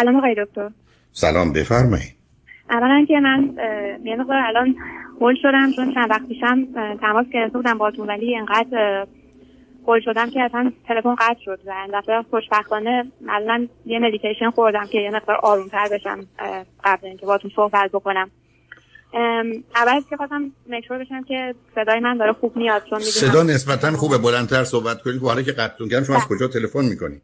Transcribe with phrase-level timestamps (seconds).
[0.00, 0.70] سلام آقای دکتر.
[1.12, 2.14] سلام بفرمایید.
[2.70, 3.54] اولا که من
[4.04, 4.74] یه مقدار الان
[5.20, 6.66] هول شدم چون چند وقت پیشم
[7.00, 9.06] تماس گرفته بودم باتون ولی انقدر
[9.86, 14.98] هول شدم که اصلا تلفن قطع شد و دفعه خوشبختانه الان یه medication خوردم که
[14.98, 16.26] یه مقدار آرومتر بشم
[16.84, 18.30] قبل اینکه باتون صحبت بکنم.
[19.74, 23.90] اول که خواستم make sure بشم که صدای من داره خوب میاد چون صدا نسبتا
[23.90, 26.38] خوبه بلندتر صحبت کنید حالا که قطعتون کردم شما از بله.
[26.38, 27.22] کجا تلفن می‌کنید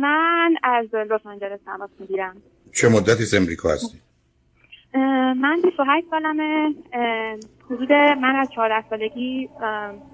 [0.00, 2.36] من از لس آنجلس تماس می‌گیرم.
[2.72, 3.98] چه مدتی از امریکا هستی؟
[5.40, 6.74] من 28 سالمه.
[7.70, 9.48] حدود من از 14 سالگی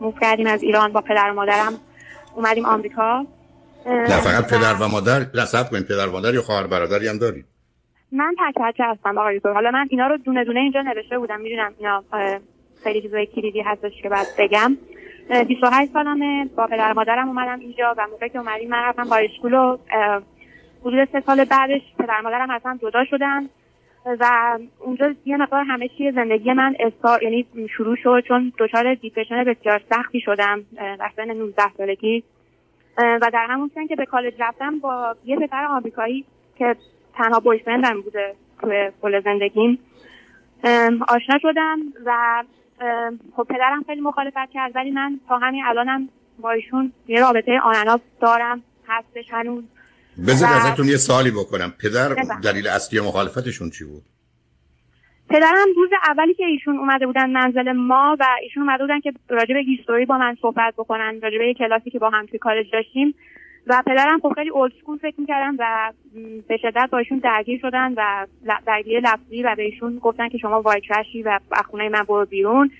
[0.00, 1.72] موف کردیم از ایران با پدر و مادرم.
[2.36, 3.26] اومدیم آمریکا.
[3.86, 5.26] نه فقط پدر و مادر.
[5.34, 7.44] نصب کنید پدر و مادر یا خواهر برادری هم دارید
[8.12, 9.52] من تک بچه هستم آقای دکتر.
[9.52, 12.04] حالا من اینا رو دونه دونه اینجا نوشته بودم می‌دونم اینا
[12.84, 14.76] خیلی چیزای کلیدی هستش که بعد بگم.
[15.28, 16.44] 28 سالمه.
[16.56, 19.78] با پدر مادرم اومدم اینجا و موقعی که اومدیم من رفتم high school
[20.80, 23.48] حدود سه سال بعدش پدر مادرم اصلا جدا شدن.
[24.20, 27.46] و اونجا یه مقدار همه چیز زندگی من استار یعنی
[27.76, 32.24] شروع شد چون دچار depression بسیار سختی شدم در سن 19 سالگی.
[32.98, 36.24] و در همون سن که به کالج رفتم با یه پسر آمریکایی
[36.58, 36.76] که
[37.14, 39.78] تنها boyfriend م بوده توی کل زندگیم
[41.08, 42.42] آشنا شدم و
[43.36, 48.00] خب پدرم خیلی مخالفت کرد ولی من تا همین الانم با ایشون یه رابطه آنناف
[48.20, 49.64] دارم هستش هنوز.
[50.28, 51.72] بذار ازتون یه سوالی بکنم.
[51.82, 52.08] پدر
[52.44, 54.02] دلیل اصلی مخالفتشون چی بود؟
[55.30, 59.54] پدرم روز اولی که ایشون اومده بودن منزل ما و ایشون اومده بودن که راجع
[59.54, 63.14] به هیستوری با من صحبت بکنن راجع به کلاسی که با هم توی کالج داشتیم.
[63.66, 65.92] و پدرم خب خیلی اولد سکول فکر می‌کردن و
[66.48, 68.26] به شدت با ایشون درگیر شدن و
[68.66, 71.38] درگیر لفظی و بهشون گفتن که شما وایترشی و
[71.70, 72.70] خونه من برو بیرون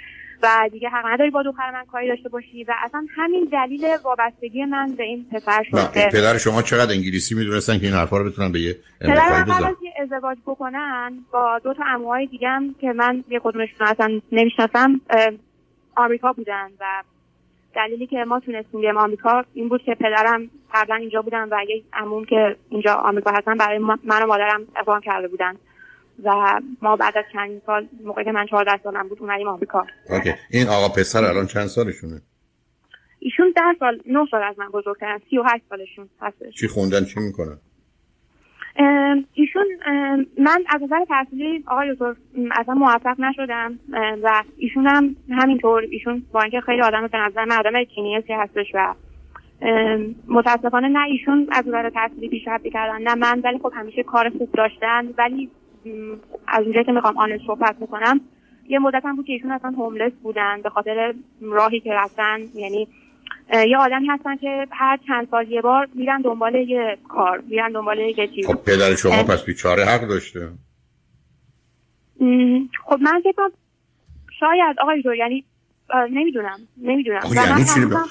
[0.42, 4.64] و دیگه حق نداری با دختر من کاری داشته باشی و اصلا همین دلیل وابستگی
[4.64, 8.52] من به این پسر شد پدر شما چقدر انگلیسی می‌دونستن که این حرفا رو بتونن
[8.52, 12.48] به یه پدر من ازدواج بکنن با دو تا عموهای دیگه
[12.80, 15.00] که من یه کدومشون اصلا نمی‌شناسم
[15.96, 17.02] آمریکا بودن و
[17.76, 21.82] دلیلی که ما تونستیم بیایم آمریکا این بود که پدرم قبلا اینجا بودن و یه
[21.92, 25.56] عموم که اینجا آمریکا هستن برای من و مادرم اقدام کرده بودن.
[26.24, 29.86] و ما بعد از چند سال موقعی که من 14 سالم بود اومدیم آمریکا.
[30.10, 30.34] اوکی.
[30.50, 32.22] این آقا پسر الان چند سالشونه؟
[33.18, 36.54] ایشون 10 سال 9 سال از من بزرگترن 38 سالشون هستش.
[36.60, 37.58] چی خوندن چی می‌کنن؟
[39.34, 39.66] ایشون
[40.38, 42.14] من از نظر تحصیلی آقای دکتر
[42.50, 43.78] اصلا موفق نشدم
[44.22, 48.66] و ایشون هم همینطور ایشون با اینکه خیلی آدم به نظر من آدم جینیسی هستش
[48.74, 48.94] و
[50.28, 54.52] متاسفانه نه ایشون از نظر تحصیلی پیشرفت کردن نه من ولی خب همیشه کار خوب
[54.52, 55.50] داشتن ولی
[56.48, 58.20] از اونجایی که می‌خوام آن صحبت می‌کنم
[58.68, 62.88] یه مدت هم بود که ایشون اصلا هوملس بودن به خاطر راهی که رفتن یعنی
[63.52, 67.98] یه آدمی هستن که هر چند سال یه بار میرن دنبال یه کار میرن دنبال
[67.98, 68.46] یه چیز.
[68.46, 70.48] خب پدر شما پس بیچاره حق داشته.
[72.84, 73.50] خب من فکر
[74.40, 75.44] شاید آقای دور یعنی
[76.10, 77.20] نمی‌دونم نمی‌دونم.
[77.34, 77.64] یعنی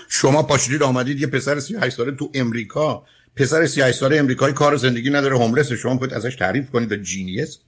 [0.09, 3.03] شما پاشدید آمدید یه پسر 38 ساله تو امریکا.
[3.35, 7.59] پسر 38 ساله امریکایی کار زندگی نداره هوملس شما باید ازش تعریف کنید و جینیس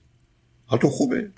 [0.66, 1.30] حال تو خوبه؟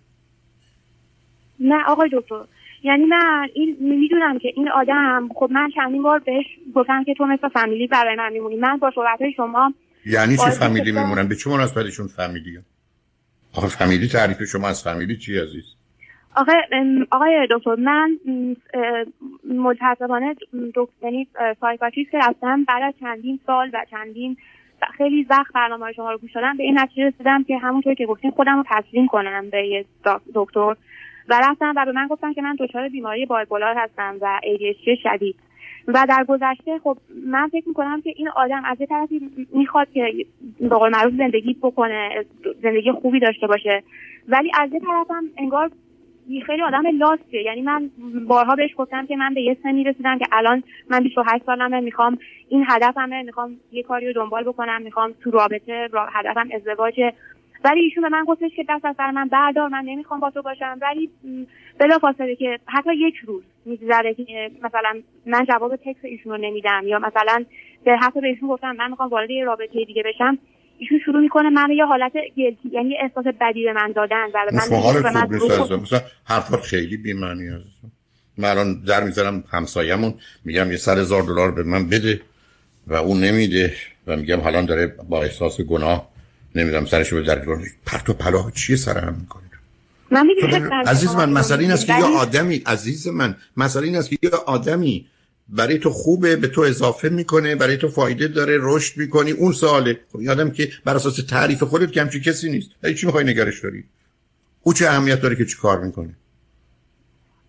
[1.61, 2.45] نه آقای دکتر.
[2.87, 7.27] یعنی من این می‌دونم که این آدم خب من چندین بار بهش گفتم که تو
[7.27, 8.57] مثل فامیلی برای من میمونی.
[8.57, 9.75] من با صحبت شما
[10.07, 12.59] یعنی چی فامیلی میمونن؟ به چه مناسبتشون فامیلی؟
[13.57, 15.65] آخه فامیلی تعریف شما از فامیلی چی عزیز؟
[16.37, 16.57] آقای
[17.11, 18.19] آقای دکتر من
[19.59, 20.37] متاسفانه
[21.03, 21.29] یعنی
[21.61, 24.37] سایکاتریست که رفتم بعد از چندین سال و چندین
[24.97, 28.31] خیلی وقت برنامه شما رو گوش دادم به این نتیجه رسیدم که همونطور که گفتین
[28.31, 29.85] خودم رو تسلیم کنم به یه
[30.35, 30.77] دکتر.
[31.29, 35.37] و رفتم و به من گفتن که من دچار بیماری بایپولار هستم و ADHD شدید.
[35.89, 40.27] و در گذشته خب من فکر می‌کنم که این آدم از یه طرفی می‌خواد که
[40.61, 42.25] به قول معروف زندگی بکنه
[42.63, 43.83] زندگی خوبی داشته باشه.
[44.29, 45.71] ولی از یه طرفم انگار
[46.47, 47.43] خیلی آدم لاسته.
[47.43, 47.91] یعنی من
[48.29, 52.19] بارها بهش گفتم که من به یه سنی رسیدم که الان من 28 سالمه می‌خوام
[52.49, 57.13] این هدفمه می‌خوام یه کاری رو دنبال بکنم می‌خوام تو رابطه هدفم ازدواجه.
[57.65, 60.43] ولی ایشون به من گفتش که دست از سر من بردار من نمی‌خوام با تو
[60.43, 60.79] باشم.
[60.83, 61.11] ولی
[61.79, 66.83] بلا فاصله که حتی یک روز میگذره که مثلا من جواب تکس ایشون رو نمیدم
[66.85, 67.45] یا مثلا
[67.85, 70.39] به حتی به ایشون گفتم من می‌خوام وارد یه رابطه دیگه بشم
[70.79, 74.79] ایشون شروع می‌کنه من یه حالت گلتی یعنی احساس بدی به من دادن و من
[74.79, 77.67] حالت خوب مثلا حرفات خیلی بی‌معنی است
[78.39, 80.15] من الان در می‌ذارم همسایمون
[80.45, 82.21] میگم یه سر هزار دلار به من بده
[82.87, 83.73] و اون نمیده
[84.07, 86.16] و میگم حالا داره با احساس گناه
[86.57, 87.43] نمی‌دونم سرش رو در
[87.87, 89.43] پرت و پلا چیه سر هم می‌کنه
[90.11, 90.29] من
[90.87, 94.31] عزیز من مسئله این است که یه آدمی عزیز من مسئله این است که یه
[94.31, 95.07] آدمی
[95.49, 100.01] برای تو خوبه به تو اضافه می‌کنه برای تو فایده داره رشد می‌کنی اون سواله.
[100.13, 102.71] خب یادم که بر اساس تعریف خودت که همچی کسی نیست.
[102.83, 103.85] برای چی می‌خوای نگرش داری؟
[104.63, 106.15] او چه اهمیت داره که چی کار می‌کنه؟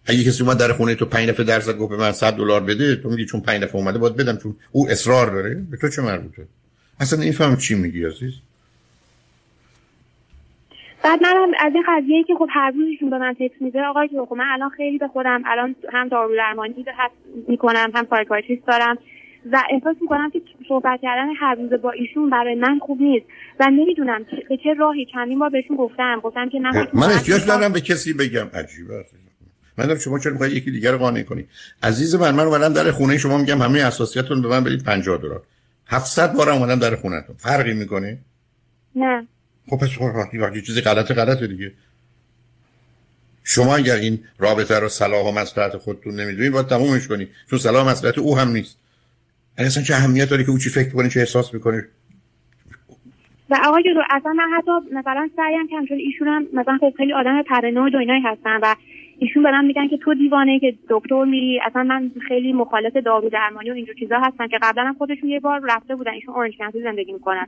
[0.06, 2.96] اگه کسی اومد در خونه تو 5 دفعه درس گفت به من 100 دلار بده
[2.96, 6.02] تو میگی چون 5 دفعه اومده باید بدم چون او اصرار داره به تو چه
[6.02, 6.48] مربوطه؟
[7.00, 8.34] اصلا نمیفهم چی میگی عزیز.
[11.08, 14.18] بعد من از این قضیه که خب هر روزشون به من تکس میده آقای که
[14.30, 16.86] خب من الان خیلی به خودم الان هم دارو درمانی
[17.48, 18.98] می‌کنم هم سایکاتریست دارم
[19.52, 23.26] و احساس می‌کنم که صحبت کردن هر روز با ایشون برای من خوب نیست
[23.60, 25.06] و نمی‌دونم به چه راهی.
[25.14, 28.48] چندین بار بهشون گفتم گفتم که من من احتیاج دارم به کسی بگم.
[28.54, 29.06] عجیبه.
[29.78, 31.48] من شما چرا می‌خواید یکی دیگر رو قانع کنی؟
[31.84, 35.42] عزیز من من اومدم در خونه شما میگم همه اساسیاتون به من بدید 50 دلار.
[35.88, 38.18] 700 بار اومدم در خونهتون فرقی می‌کنه؟
[38.96, 39.28] نه.
[39.70, 40.02] خب پس
[40.34, 41.72] وقتی چیزی غلطه غلطه دیگه.
[43.44, 47.86] شما اگر این رابطه رو صلاح و مصلحت خودتون نمی‌دونید باید تمومش کنید چون صلاح
[47.86, 48.78] و مصلحت او هم نیست.
[49.58, 51.86] یعنی اصلا چه اهمیت داره که او چی فکر کنه چه احساس می‌کنه؟
[53.50, 57.14] و آقای دکتر اصلا من حتی مثلا سعیم کم چون ایشون هم مثلا خب خیلی
[57.14, 58.76] آدم پرنوید و اینایی هستن و
[59.20, 61.60] ایشون به من میگن که تو دیوانه که دکتر میری.
[61.66, 65.40] اصلا من خیلی مخالف دارو درمانی و اینجور چیزا هستن که قبلا هم خودشون یه
[65.40, 66.54] بار رفته بودن ایشون اورنج
[66.84, 67.48] زندگی می‌کنن.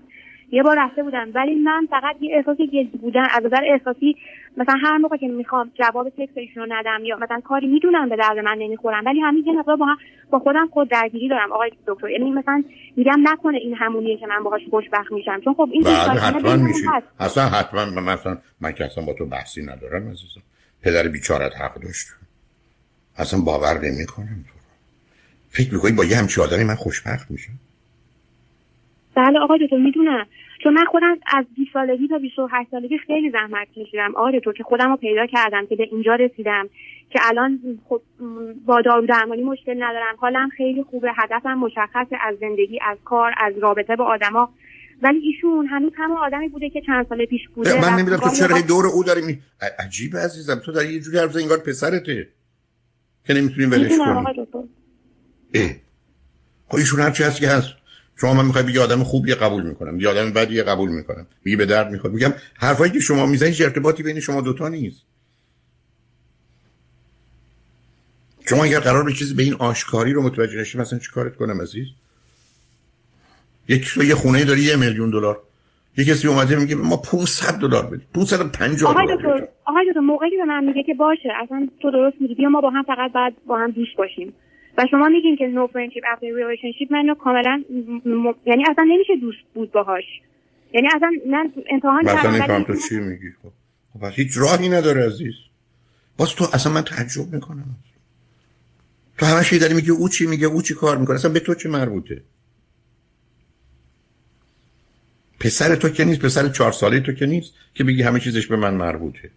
[0.51, 1.27] یه بار رفته بودم.
[1.35, 4.15] ولی من فقط یه احساسی گلتی بودن از نظر احساسی
[4.57, 8.37] مثلا هر موقع که می‌خوام جواب تکست رو ندم یا مثلا کاری می‌دونم به درد
[8.37, 9.97] من نمی‌خورم ولی همین یه با هم
[10.29, 11.51] با خودم خود درگیری دارم.
[11.51, 12.63] آقای دکتر یعنی مثلا
[12.95, 15.41] میگم نکنه این همونیه که من باهاش خوشبخت میشم.
[15.43, 16.69] چون خب این بله حتما
[17.19, 20.41] اصلا حتما مثلا من که اصلا با تو بحثی ندارم عزیزم.
[20.83, 22.07] پدر بیچارت حق داشت.
[23.17, 24.53] اصلا باور نمی‌کنم تو
[25.49, 27.53] فکر می‌کنی با یه همچی آدمی من خوشبخت میشم؟
[29.19, 30.25] بله آقای دکتر می‌دونم.
[30.63, 34.15] چون من خودم از 20 سالگی تا 28 سالگی خیلی زحمت کشیدم.
[34.15, 36.69] آقای دکتر که خودم رو پیدا کردم که به اینجا رسیدم.
[37.09, 38.01] که الان خب
[38.65, 40.15] با دارو درمانی مشکل ندارم.
[40.17, 41.11] حالم خیلی خوبه.
[41.17, 44.49] هدفم مشخص از زندگی از کار از رابطه با آدما.
[45.01, 47.81] ولی ایشون هنوز همه آدمی بوده که چند سال پیش بوده.
[47.81, 49.39] من نمی‌دونم تو چرا دور او داری می...
[49.79, 50.61] عجیب عزیزم.
[50.65, 52.27] تو داری یه جوری حرف انگار پسرته.
[53.27, 54.67] که نمی‌تونی ولش کنی.
[56.67, 57.78] خب ایشون هرچی هست که هست.
[58.21, 61.27] شما من می‌خوای بگی آدم خوبی قبول می‌کنم یا آدم بدی قبول می‌کنم.
[61.43, 65.01] میگه به درد می‌خواد میگم حرفایی که شما می‌زنید ارتباطی بین شما دوتا نیست.
[68.49, 71.87] شما اگر قرار به چیزی به این آشکاری رو متوجه نشی مثلا چکارت کنم عزیز؟
[73.67, 75.41] یک تو یه خونه داری یه میلیون دلار.
[75.97, 78.07] یه کسی اومده میگه ما 500 دلار بدیم.
[78.15, 82.35] 550 دلار دکتر آقای دکتر موقعی که من میگه که باشه اصلا تو درست میگی
[82.35, 84.33] بیا ما با هم فقط بعد با هم دوست باشیم.
[84.79, 87.63] و شما میگین که no friendship after relationship من کاملا
[88.05, 88.33] م...
[88.45, 90.03] یعنی اصلا نمیشه دوست بود باهاش.
[90.73, 93.31] یعنی اصلا من امتحان کردم تو چی میگی.
[93.43, 93.51] خب
[93.93, 95.33] خب هیچ راهی نداره عزیز.
[96.17, 97.75] باز تو اصلا من تعجب می‌کنم.
[99.17, 101.69] تو همه داری میگی او چی میگه او چی کار می‌کنه اصلا به تو چه
[101.69, 102.21] مربوطه؟
[105.39, 108.55] پسر تو که نیست پسر چهار ساله تو که نیست که بگی همه چیزش به
[108.55, 109.31] من مربوطه.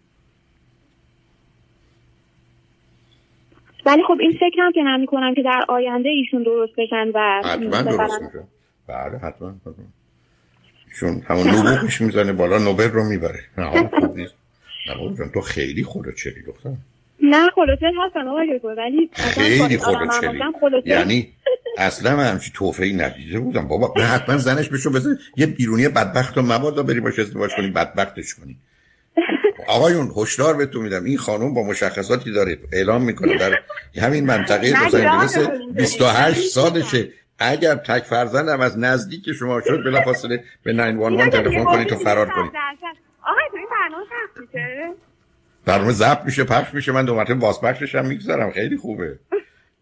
[3.87, 7.83] ولی خب این فکرم که نمی کنم که در آینده ایشون درست بشن و حتما
[7.83, 8.45] درست میشن
[8.89, 9.55] بله حتما
[10.91, 13.41] ایشون همون نبوغش می‌زنه بالا نوبل رو می‌بره.
[13.59, 14.35] نه خوب نیست.
[14.89, 16.71] نه تو خیلی خودت چلی دختر.
[17.23, 20.41] نه خلوچل هستن آقای ولی خیلی خلوچلی
[20.85, 21.29] یعنی
[21.79, 23.69] اصلا من همچی توفه ای ندیده بودم.
[23.69, 28.35] بابا حتما زنش بشو بزن یه بیرونی بدبخت و مبادا بری باش ازدواج کنی بدبختش
[28.35, 28.57] کنی.
[29.73, 31.05] آقایون هشدار بهتون میدم.
[31.05, 32.59] این خانم با مشخصاتی داره.
[32.73, 33.39] اعلام می‌کنه.
[33.39, 33.59] در
[34.01, 35.39] همین منطقه لس آنجلس
[35.75, 37.09] 28 سالشه.
[37.39, 42.53] اگر تک فرزندم از نزدیک شما شد بلافاصله به 911 تلفن کنید تو فرار کنید.
[43.23, 44.05] آقای تو این برنامه
[44.41, 44.93] میشه؟
[45.65, 46.93] برنامه ضبط میشه پخش میشه.
[46.93, 48.51] من دو مرتبه بازپخشش هم می‌گذارم.
[48.51, 49.19] خیلی خوبه.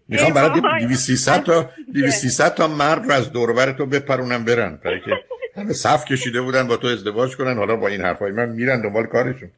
[0.09, 4.79] می‌خوام برای 200 تا 200 تا مرد رو از دور تو بپرونم برن.
[4.85, 5.11] برای که
[5.57, 7.57] همه صف کشیده بودن با تو ازدواج کنن.
[7.57, 9.51] حالا با این حرفای من میرن دنبال کارشون.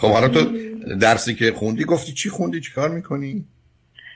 [0.00, 0.40] خب حالا تو
[1.00, 3.44] درسی که خوندی گفتی چی خوندی؟ چی کار می‌کنی؟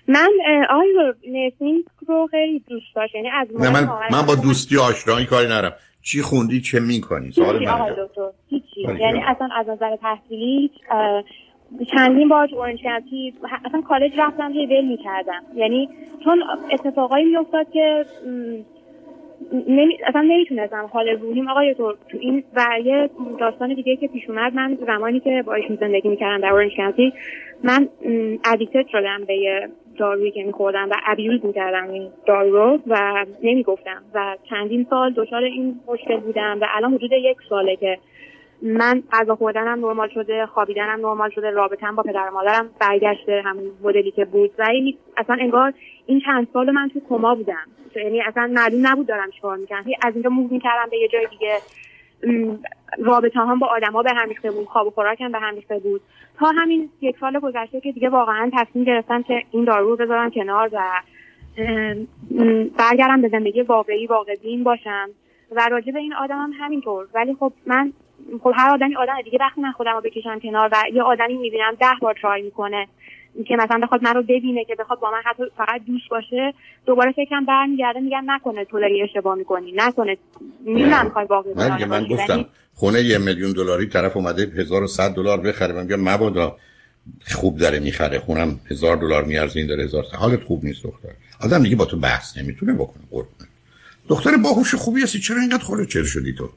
[0.08, 0.28] من
[0.70, 0.88] آقای
[1.28, 5.72] نرسینگ رو خیلی دوست داشت یعنی از نه من, من با دوستی آشنایی کاری نرم
[6.02, 10.70] چی خوندی؟ چه می‌کنی؟ سوال آقای دکتر یعنی اصلا از نظر تحصیلی
[11.96, 12.78] چندین بار تو اورنج
[13.64, 15.42] اصلا کالج رفتم که ول می‌کردم.
[15.56, 15.88] یعنی
[16.24, 18.06] چون اتفاقایی میافتاد که
[19.68, 19.98] نمی...
[20.06, 20.90] اصلا نمی‌تونستم.
[20.92, 21.48] حال روحیم.
[21.48, 23.10] آقای تو تو این و یه
[23.40, 27.12] داستان دیگه که پیش اومد من زمانی که با ایشون زندگی می‌کردم در اورنج کانتی
[27.64, 27.88] من
[28.44, 34.02] ادیکتد شدم به یه دارویی که میخوردم و ابیوز می‌کردم این دارو رو و نمی‌گفتم.
[34.14, 37.98] و چندین سال دچار این مشکل بودم و الان حدود یک ساله که
[38.62, 44.10] من غذا خوردنم نرمال شده خوابیدنم نرمال شده رابطم با پدر مادرم برگشته همون مدلی
[44.10, 44.50] که بود.
[44.58, 44.66] و
[45.16, 45.72] اصلا انگار
[46.06, 47.66] این چند سال من تو کما بودم.
[47.96, 49.84] یعنی اصلا معلوم نبود دارم چیکار می‌کنم.
[50.02, 51.58] از اینجا موو می‌کردم به یه جای دیگه.
[52.98, 56.00] رابطه هم با آدما به هم ریخته بود خواب و خوراکم به هم ریخته بود.
[56.38, 60.30] تا همین یک سال گذشته که دیگه واقعا تصمیم گرفتم که این دارو رو بذارم
[60.30, 60.80] کنار و
[62.78, 65.10] برگردم به زندگی واقعی واقع بین باشم.
[65.50, 67.06] و راجع به این آدم هم همینطور.
[67.14, 67.92] ولی خب من
[68.42, 71.74] خب هر آدمی آدم دیگه وقتی من خودم رو بکشم کنار و یه آدمی می‌بینم
[71.80, 72.88] ده بار ترای می‌کنه.
[73.46, 76.54] که مثلا بخواد من رو ببینه که بخواد با من حتی فقط دوست باشه
[76.86, 80.16] دوباره فکرم برمیگرده میگم نکنه تو داری اشتباه می‌کنی نکنه.
[80.64, 82.44] می‌دونم می‌خوای واقعا من, من گفتم
[82.74, 85.72] خونه یه میلیون دلاری طرف اومده 1100 دلار بخره.
[85.72, 86.56] من میگم مبادا
[87.26, 88.18] خوب داره می‌خره.
[88.18, 91.08] خونم هزار دلار میارزه این داره هزار حالت خوب نیست دختر.
[91.40, 93.48] آدم دیگه با تو بحث نمی‌تونه بکنه قربونه
[94.08, 96.48] دختر باهوش خوبی هستی چرا اینقدر خلو چر شدی تو؟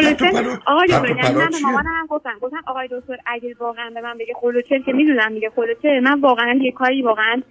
[0.00, 4.34] خلوچل آقای دکتر من به مامانم گفتم گفتم آقای دکتر اگه واقعا به من بگه
[4.40, 7.42] خلوچل که می‌دونم میگه خلوچل من واقعا یه کاری واقعا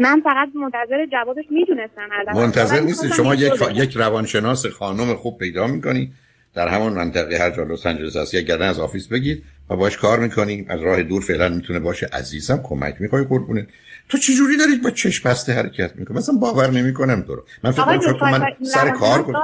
[0.00, 6.12] من فقط منتظر جوابش می‌دونستم منتظر نیستی؟ شما یک یک روانشناس خانم خوب پیدا می‌کنی.
[6.54, 9.96] در همون منطقه هر جا لس آنجلس هست یک گردن از office بگید و باش
[9.96, 10.66] کار می‌کنی.
[10.68, 12.60] از راه دور فعلا می‌تونه باشه عزیزم.
[12.64, 13.66] کمک می‌خوای قربونت.
[14.08, 17.42] تو چه جوری دارید با چشم بسته حرکت می‌کنی؟ مثلا باور نمی‌کنم تو رو.
[17.64, 19.42] من فکر کنم من سر کار کنم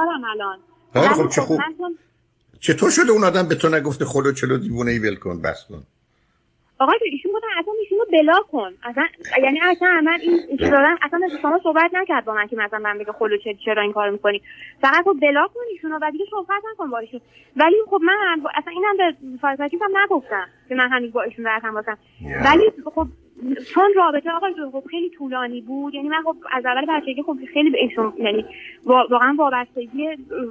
[0.93, 1.61] خب چه خوب.
[2.59, 5.41] چطور شده اون آدم به تو نگفته خل و چل و دیوونه ای ول کن
[5.41, 5.83] بس کن؟
[6.79, 8.73] آقای ایشون گفتن اصلا ایشونو بلا کن.
[8.83, 9.07] اصلا
[9.43, 13.11] یعنی اصلا من این دادن اصلا شما صحبت نکرد با من که مثلا من بگه
[13.11, 14.41] خلو چرا این کارو می‌کنی.
[14.81, 17.21] فقط خب بلا کن ایشونو و دیگه صحبت نکن با ایشون.
[17.55, 21.59] ولی خب من اصلا اینم به فارسیش هم نگفتم که من همین با ایشون در
[21.61, 21.97] تماسم
[22.45, 23.07] ولی خب
[23.73, 27.69] چون رابطه آقای خب خیلی طولانی بود یعنی من خب از اول بچگی خب خیلی
[27.69, 28.45] به ایشون یعنی
[28.85, 30.07] واقعا وابستگی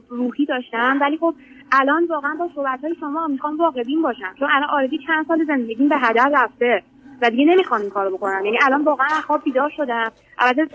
[0.09, 1.35] روحی داشتم ولی خب
[1.73, 4.35] الان واقعا با صحبت های شما می‌خوام واقع بین باشم.
[4.38, 6.83] چون الان آردی چند سال زندگیم به هدر رفته
[7.23, 8.45] و دیگه نمی‌خوام این کارو بکنم.
[8.45, 10.12] یعنی الان واقعا خواب بیدار شدم.
[10.38, 10.66] البته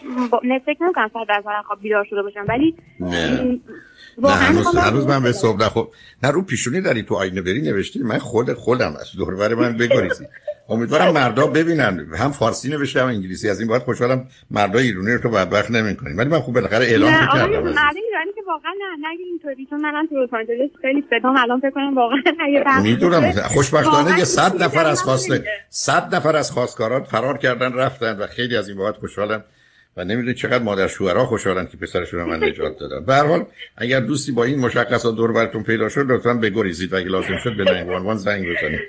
[0.43, 3.59] نه فکر نمی‌کنم صد درصد خواب بیدار شده باشم ولی نه.
[4.17, 5.87] نه هنوز, هنوز من به صبح خب
[6.23, 10.25] نه رو پیشونی داری تو آینه بری نوشتی؟ من خود خودم از دور من بگریزی.
[10.69, 12.07] امیدوارم مردا ببینن.
[12.17, 13.49] هم فارسی نوشته هم انگلیسی.
[13.49, 16.17] از این باید خوشحالم مردا ایرانی رو تو بدبخت نمی‌کنیم.
[16.17, 19.67] ولی من خوب بالاخره اعلام کردم نه ایرانی که واقعا نه نگی اینطوری.
[19.69, 23.31] چون منم تو لس آنجلس خیلی صدام الان فکر کنم واقعا می‌دونم.
[23.31, 28.57] خوشبختانه که 100 نفر از خواسته 100 نفر از خواستگارات فرار کردن رفتن و خیلی
[28.57, 29.43] از این باید خوشحالم.
[29.97, 33.45] و نمی‌دونی چقدر مادر شوهرها خوشحالن که پسرشون رو من نجات دادم به هر حال
[33.77, 37.57] اگر دوستی با این مشخصات دور براتون پیدا شد لطفا بگریزید و اگه لازم شد
[37.57, 38.79] به 911 زنگ بزنید.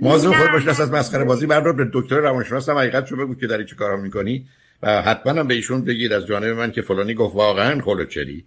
[0.00, 3.46] موضوع خود باشید از مسخره بازی بردار به دکتر روانشناس هم حقیقت شو بگو که
[3.46, 4.46] داری چه کارا می‌کنی.
[4.82, 8.44] و حتما هم به ایشون بگید از جانب من که فلانی گفت واقعا خلوچلی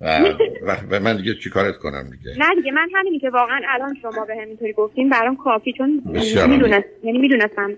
[0.00, 4.24] و به من دیگه چیکارت کنم دیگه؟ نه دیگه من همینی که واقعا الان شما
[4.24, 6.02] به همینطوری گفتین برام کافی چون
[6.48, 7.70] می‌دونست یعنی می‌دونستم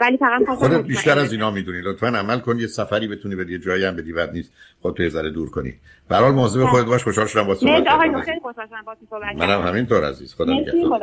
[0.00, 1.80] ولی فقط خودت بیشتر از اینا می‌دونی.
[1.80, 4.52] لطفا عمل کن یه سفری بتونی به یه جایی هم بدی بد نیست.
[4.82, 5.74] خودت یه ذره دور کنی.
[6.08, 7.86] برحال مواظب خودت باش خوشحال شدم با صحبت
[9.36, 10.34] منم همینطور عزیز.
[10.34, 11.00] خدا نگهدار.